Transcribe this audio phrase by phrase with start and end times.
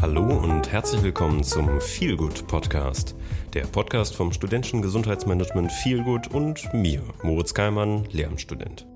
[0.00, 3.14] Hallo und herzlich willkommen zum Feelgood Podcast,
[3.54, 8.86] der Podcast vom studentischen Gesundheitsmanagement Feelgood und mir, Moritz Keimann, Lehramtsstudent.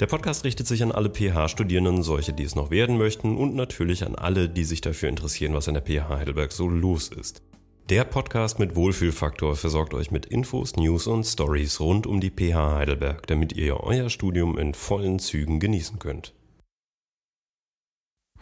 [0.00, 4.04] Der Podcast richtet sich an alle PH-Studierenden, solche, die es noch werden möchten und natürlich
[4.04, 7.42] an alle, die sich dafür interessieren, was an der PH Heidelberg so los ist.
[7.90, 12.74] Der Podcast mit Wohlfühlfaktor versorgt euch mit Infos, News und Stories rund um die PH
[12.74, 16.34] Heidelberg, damit ihr euer Studium in vollen Zügen genießen könnt.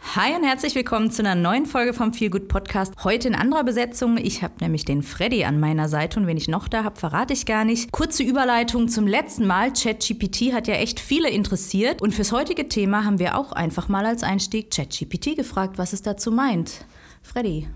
[0.05, 2.93] Hi und herzlich willkommen zu einer neuen Folge vom Feel Good Podcast.
[3.03, 4.17] Heute in anderer Besetzung.
[4.17, 7.33] Ich habe nämlich den Freddy an meiner Seite und wen ich noch da habe, verrate
[7.33, 7.91] ich gar nicht.
[7.91, 9.73] Kurze Überleitung zum letzten Mal.
[9.73, 14.05] ChatGPT hat ja echt viele interessiert und fürs heutige Thema haben wir auch einfach mal
[14.05, 16.85] als Einstieg ChatGPT gefragt, was es dazu meint.
[17.23, 17.67] Freddy,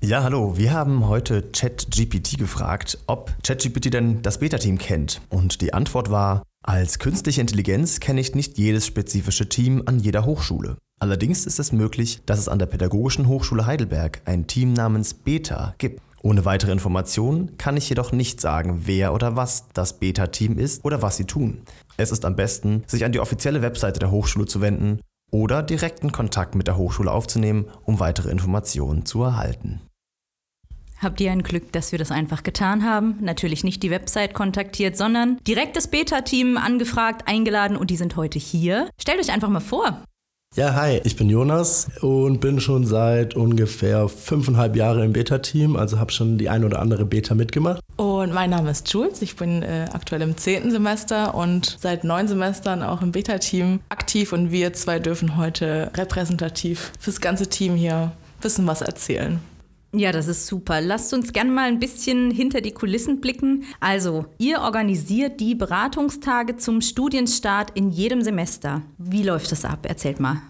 [0.00, 0.58] ja, hallo.
[0.58, 5.22] Wir haben heute ChatGPT gefragt, ob ChatGPT denn das Beta-Team kennt.
[5.30, 10.26] Und die Antwort war, als künstliche Intelligenz kenne ich nicht jedes spezifische Team an jeder
[10.26, 10.76] Hochschule.
[11.00, 15.74] Allerdings ist es möglich, dass es an der Pädagogischen Hochschule Heidelberg ein Team namens Beta
[15.78, 16.00] gibt.
[16.22, 21.02] Ohne weitere Informationen kann ich jedoch nicht sagen, wer oder was das Beta-Team ist oder
[21.02, 21.62] was sie tun.
[21.98, 26.12] Es ist am besten, sich an die offizielle Webseite der Hochschule zu wenden oder direkten
[26.12, 29.82] Kontakt mit der Hochschule aufzunehmen, um weitere Informationen zu erhalten.
[31.00, 33.18] Habt ihr ein Glück, dass wir das einfach getan haben?
[33.20, 38.38] Natürlich nicht die Website kontaktiert, sondern direkt das Beta-Team angefragt, eingeladen und die sind heute
[38.38, 38.88] hier.
[38.98, 40.02] Stellt euch einfach mal vor.
[40.56, 45.98] Ja, hi, ich bin Jonas und bin schon seit ungefähr fünfeinhalb Jahren im Beta-Team, also
[45.98, 47.80] habe schon die ein oder andere Beta mitgemacht.
[47.96, 52.28] Und mein Name ist Jules, ich bin äh, aktuell im zehnten Semester und seit neun
[52.28, 58.12] Semestern auch im Beta-Team aktiv und wir zwei dürfen heute repräsentativ fürs ganze Team hier
[58.40, 59.40] wissen was erzählen.
[59.96, 60.80] Ja, das ist super.
[60.80, 63.62] Lasst uns gerne mal ein bisschen hinter die Kulissen blicken.
[63.78, 68.82] Also, ihr organisiert die Beratungstage zum Studienstart in jedem Semester.
[68.98, 69.86] Wie läuft das ab?
[69.86, 70.42] Erzählt mal.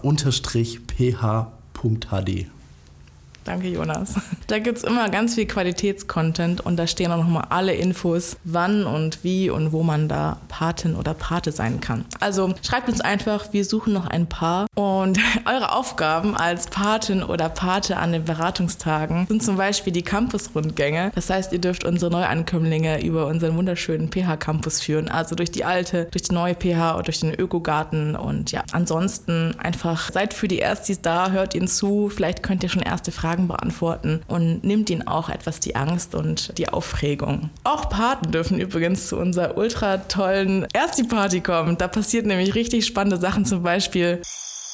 [3.49, 4.13] Danke, Jonas.
[4.49, 8.87] Da gibt es immer ganz viel Qualitätscontent und da stehen auch nochmal alle Infos, wann
[8.87, 12.05] und wie und wo man da Patin oder Pate sein kann.
[12.19, 17.47] Also schreibt uns einfach, wir suchen noch ein Paar und eure Aufgaben als Patin oder
[17.47, 21.11] Pate an den Beratungstagen sind zum Beispiel die Campus-Rundgänge.
[21.13, 26.05] Das heißt, ihr dürft unsere Neuankömmlinge über unseren wunderschönen PH-Campus führen, also durch die alte,
[26.05, 30.57] durch die neue PH oder durch den Ökogarten und ja, ansonsten einfach seid für die
[30.57, 34.89] Erstis da, hört ihnen zu, vielleicht könnt ihr schon erste Fragen Fragen beantworten und nimmt
[34.89, 37.49] ihnen auch etwas die Angst und die Aufregung.
[37.63, 41.77] Auch Paten dürfen übrigens zu unserer ultra tollen Ersti-Party kommen.
[41.77, 44.21] Da passiert nämlich richtig spannende Sachen, zum Beispiel.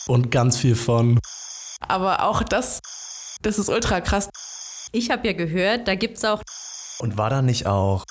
[0.07, 1.19] Und ganz viel von.
[1.87, 2.79] Aber auch das,
[3.41, 4.29] das ist ultra krass.
[4.91, 6.41] Ich habe ja gehört, da gibt es auch.
[6.99, 8.03] Und war da nicht auch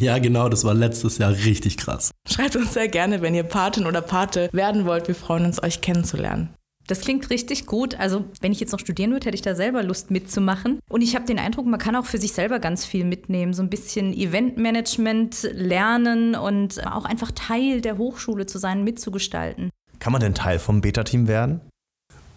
[0.00, 2.10] ja, genau, das war letztes Jahr richtig krass.
[2.28, 5.06] Schreibt uns sehr gerne, wenn ihr Patin oder Pate werden wollt.
[5.06, 6.52] Wir freuen uns, euch kennenzulernen.
[6.86, 7.98] Das klingt richtig gut.
[7.98, 10.80] Also, wenn ich jetzt noch studieren würde, hätte ich da selber Lust mitzumachen.
[10.88, 13.54] Und ich habe den Eindruck, man kann auch für sich selber ganz viel mitnehmen.
[13.54, 19.70] So ein bisschen Eventmanagement lernen und auch einfach Teil der Hochschule zu sein, mitzugestalten.
[19.98, 21.60] Kann man denn Teil vom Beta-Team werden?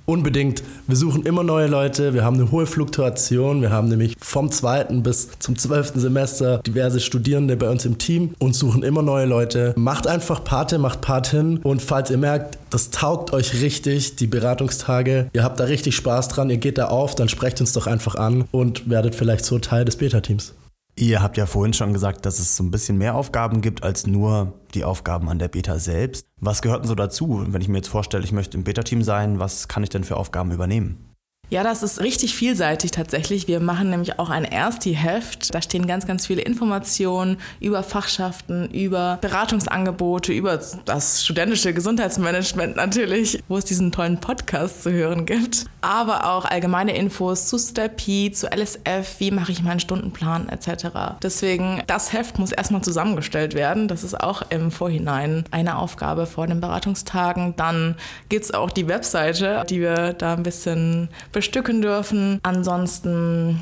[0.10, 0.64] Unbedingt.
[0.88, 2.14] Wir suchen immer neue Leute.
[2.14, 3.62] Wir haben eine hohe Fluktuation.
[3.62, 8.34] Wir haben nämlich vom zweiten bis zum zwölften Semester diverse Studierende bei uns im Team
[8.40, 9.74] und suchen immer neue Leute.
[9.76, 11.58] Macht einfach Pate, macht Patin.
[11.58, 16.30] Und falls ihr merkt, das taugt euch richtig, die Beratungstage, ihr habt da richtig Spaß
[16.30, 19.60] dran, ihr geht da auf, dann sprecht uns doch einfach an und werdet vielleicht so
[19.60, 20.54] Teil des Beta-Teams.
[21.00, 24.08] Ihr habt ja vorhin schon gesagt, dass es so ein bisschen mehr Aufgaben gibt als
[24.08, 26.26] nur die Aufgaben an der Beta selbst.
[26.42, 27.46] Was gehört denn so dazu?
[27.48, 30.18] Wenn ich mir jetzt vorstelle, ich möchte im Beta-Team sein, was kann ich denn für
[30.18, 31.07] Aufgaben übernehmen?
[31.50, 33.48] Ja, das ist richtig vielseitig tatsächlich.
[33.48, 35.56] Wir machen nämlich auch ein Ersti-Heft.
[35.56, 43.42] Da stehen ganz, ganz viele Informationen über Fachschaften, über Beratungsangebote, über das studentische Gesundheitsmanagement natürlich,
[43.48, 45.68] wo es diesen tollen Podcast zu hören gibt.
[45.80, 51.16] Aber auch allgemeine Infos zu Stepy, zu LSF, wie mache ich meinen Stundenplan etc.
[51.24, 53.88] Deswegen, das Heft muss erstmal zusammengestellt werden.
[53.88, 57.56] Das ist auch im Vorhinein eine Aufgabe vor den Beratungstagen.
[57.56, 57.96] Dann
[58.28, 61.08] gibt es auch die Webseite, die wir da ein bisschen
[61.38, 62.40] bestücken dürfen.
[62.42, 63.62] Ansonsten,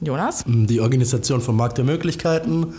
[0.00, 0.44] Jonas?
[0.46, 2.72] Die Organisation vom Markt der Möglichkeiten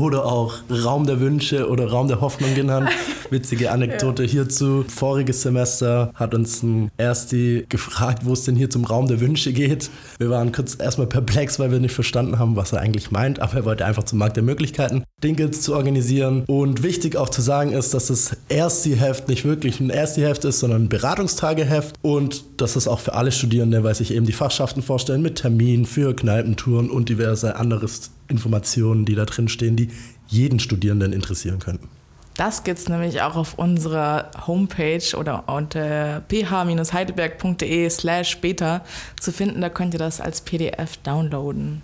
[0.00, 2.90] oder auch Raum der Wünsche oder Raum der Hoffnung genannt.
[3.30, 4.28] Witzige Anekdote ja.
[4.28, 4.84] hierzu.
[4.88, 9.52] Voriges Semester hat uns ein Ersti gefragt, wo es denn hier zum Raum der Wünsche
[9.52, 9.90] geht.
[10.18, 13.54] Wir waren kurz erstmal perplex, weil wir nicht verstanden haben, was er eigentlich meint, aber
[13.54, 16.44] er wollte einfach zum Markt der Möglichkeiten Dinkels zu organisieren.
[16.46, 20.84] Und wichtig auch zu sagen ist, dass das Ersti-Heft nicht wirklich ein Ersti-Heft ist, sondern
[20.84, 25.22] ein Beratungstageheft und das ist auch für alle Studierende, weil sich eben die Fachschaften vorstellen
[25.22, 29.88] mit Termin für Kneipentouren und diverse anderes Informationen, die da drin stehen, die
[30.26, 31.88] jeden Studierenden interessieren könnten.
[32.36, 38.84] Das gibt es nämlich auch auf unserer Homepage oder unter ph-heidelberg.de slash beta
[39.18, 39.60] zu finden.
[39.60, 41.82] Da könnt ihr das als PDF downloaden.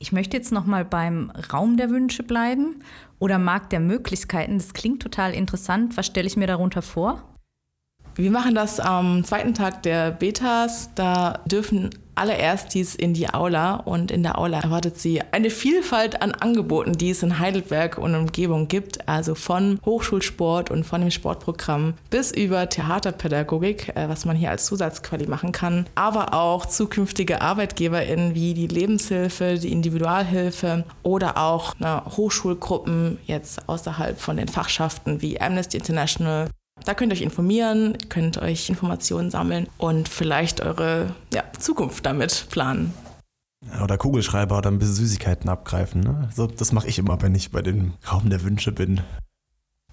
[0.00, 2.82] Ich möchte jetzt noch mal beim Raum der Wünsche bleiben
[3.18, 4.58] oder Markt der Möglichkeiten.
[4.58, 5.96] Das klingt total interessant.
[5.96, 7.22] Was stelle ich mir darunter vor?
[8.16, 10.90] Wir machen das am zweiten Tag der Betas.
[10.94, 16.22] Da dürfen alle Erstis in die Aula und in der Aula erwartet sie eine Vielfalt
[16.22, 19.08] an Angeboten, die es in Heidelberg und Umgebung gibt.
[19.08, 24.66] Also von Hochschulsport und von dem Sportprogramm bis über Theaterpädagogik, äh, was man hier als
[24.66, 25.86] Zusatzquali machen kann.
[25.96, 34.20] Aber auch zukünftige ArbeitgeberInnen wie die Lebenshilfe, die Individualhilfe oder auch na, Hochschulgruppen jetzt außerhalb
[34.20, 36.48] von den Fachschaften wie Amnesty International
[36.84, 42.46] da könnt ihr euch informieren, könnt euch Informationen sammeln und vielleicht eure ja, Zukunft damit
[42.50, 42.92] planen.
[43.82, 46.02] Oder Kugelschreiber oder ein bisschen Süßigkeiten abgreifen.
[46.02, 46.28] Ne?
[46.34, 49.00] So, das mache ich immer, wenn ich bei dem Raum der Wünsche bin.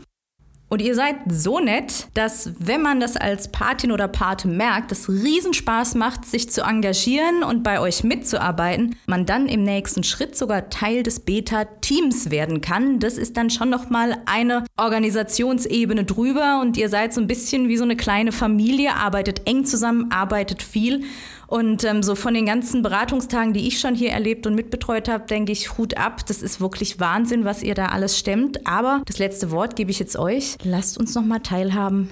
[0.72, 5.08] Und ihr seid so nett, dass wenn man das als Patin oder Pate merkt, es
[5.08, 10.70] Riesenspaß macht, sich zu engagieren und bei euch mitzuarbeiten, man dann im nächsten Schritt sogar
[10.70, 13.00] Teil des Beta-Teams werden kann.
[13.00, 17.76] Das ist dann schon nochmal eine Organisationsebene drüber und ihr seid so ein bisschen wie
[17.76, 21.02] so eine kleine Familie, arbeitet eng zusammen, arbeitet viel.
[21.50, 25.26] Und ähm, so von den ganzen Beratungstagen, die ich schon hier erlebt und mitbetreut habe,
[25.26, 26.24] denke ich, Hut ab.
[26.28, 28.68] Das ist wirklich Wahnsinn, was ihr da alles stemmt.
[28.68, 30.56] Aber das letzte Wort gebe ich jetzt euch.
[30.62, 32.10] Lasst uns noch mal teilhaben.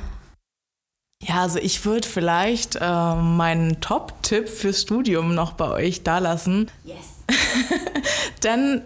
[1.22, 6.70] Ja, also ich würde vielleicht äh, meinen Top-Tipp fürs Studium noch bei euch da lassen.
[6.84, 6.96] Yes.
[8.44, 8.82] Denn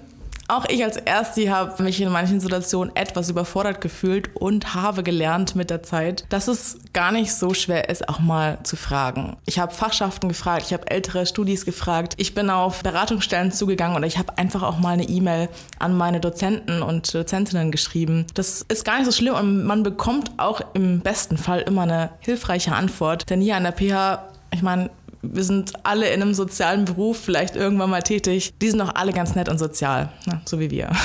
[0.53, 5.57] auch ich als Ersti habe mich in manchen Situationen etwas überfordert gefühlt und habe gelernt
[5.57, 9.37] mit der Zeit, dass es gar nicht so schwer ist, auch mal zu fragen.
[9.47, 14.07] Ich habe Fachschaften gefragt, ich habe ältere Studis gefragt, ich bin auf Beratungsstellen zugegangen oder
[14.07, 18.27] ich habe einfach auch mal eine E-Mail an meine Dozenten und Dozentinnen geschrieben.
[18.35, 22.11] Das ist gar nicht so schlimm und man bekommt auch im besten Fall immer eine
[22.21, 23.31] hilfreiche Antwort.
[23.31, 24.91] Denn hier an der PH ich meine,
[25.23, 28.53] wir sind alle in einem sozialen Beruf, vielleicht irgendwann mal tätig.
[28.61, 30.41] Die sind doch alle ganz nett und sozial, ne?
[30.45, 30.91] so wie wir.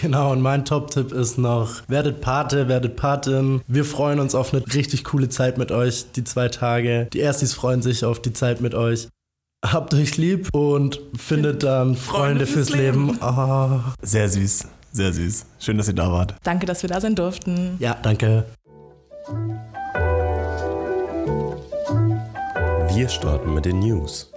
[0.00, 3.62] Genau, und mein Top-Tipp ist noch, werdet Pate, werdet Patin.
[3.68, 7.08] Wir freuen uns auf eine richtig coole Zeit mit euch, die zwei Tage.
[7.12, 9.08] Die Erstis freuen sich auf die Zeit mit euch.
[9.64, 13.08] Habt euch lieb und findet dann Freunde, Freunde fürs, fürs, Leben.
[13.08, 13.18] Leben.
[13.22, 13.80] Oh.
[14.02, 15.46] Sehr süß, sehr süß.
[15.60, 16.34] Schön, dass ihr da wart.
[16.42, 17.76] Danke, dass wir da sein durften.
[17.78, 18.44] Ja, danke.
[22.94, 24.30] Wir starten mit den News.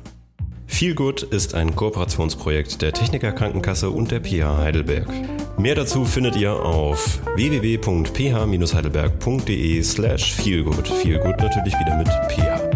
[0.68, 5.08] Feelgood ist ein Kooperationsprojekt der Techniker Krankenkasse und der PH Heidelberg.
[5.58, 10.90] Mehr dazu findet ihr auf www.ph-heidelberg.de slash feelgood.
[10.90, 12.69] Feelgood natürlich wieder mit ph.